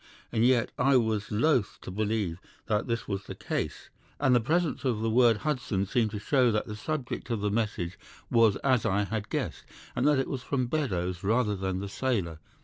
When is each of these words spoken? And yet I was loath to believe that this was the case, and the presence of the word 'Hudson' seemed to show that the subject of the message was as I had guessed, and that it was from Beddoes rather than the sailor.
And 0.31 0.43
yet 0.43 0.71
I 0.79 0.97
was 0.97 1.31
loath 1.31 1.77
to 1.81 1.91
believe 1.91 2.41
that 2.65 2.87
this 2.87 3.07
was 3.07 3.25
the 3.25 3.35
case, 3.35 3.91
and 4.19 4.33
the 4.33 4.39
presence 4.39 4.83
of 4.83 5.01
the 5.01 5.11
word 5.11 5.37
'Hudson' 5.37 5.85
seemed 5.85 6.09
to 6.09 6.17
show 6.19 6.49
that 6.51 6.65
the 6.65 6.75
subject 6.75 7.29
of 7.29 7.41
the 7.41 7.51
message 7.51 7.99
was 8.31 8.55
as 8.63 8.83
I 8.83 9.03
had 9.03 9.29
guessed, 9.29 9.63
and 9.95 10.07
that 10.07 10.17
it 10.17 10.27
was 10.27 10.41
from 10.41 10.65
Beddoes 10.65 11.23
rather 11.23 11.55
than 11.55 11.81
the 11.81 11.87
sailor. 11.87 12.39